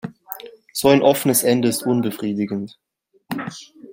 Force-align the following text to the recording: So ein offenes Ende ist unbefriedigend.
So 0.73 0.87
ein 0.89 1.03
offenes 1.03 1.43
Ende 1.43 1.67
ist 1.67 1.83
unbefriedigend. 1.85 2.79